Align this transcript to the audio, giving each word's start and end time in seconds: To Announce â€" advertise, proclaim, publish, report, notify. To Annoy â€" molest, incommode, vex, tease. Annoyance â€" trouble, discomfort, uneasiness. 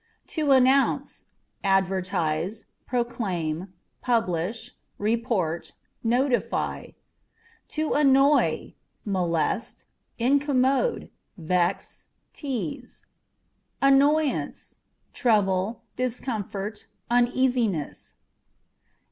To 0.29 0.49
Announce 0.49 1.25
â€" 1.25 1.25
advertise, 1.63 2.65
proclaim, 2.87 3.71
publish, 4.01 4.71
report, 4.97 5.73
notify. 6.03 6.87
To 7.67 7.93
Annoy 7.93 8.73
â€" 8.73 8.73
molest, 9.05 9.85
incommode, 10.19 11.11
vex, 11.37 12.05
tease. 12.33 13.05
Annoyance 13.79 14.77
â€" 14.81 15.13
trouble, 15.13 15.83
discomfort, 15.95 16.87
uneasiness. 17.11 18.15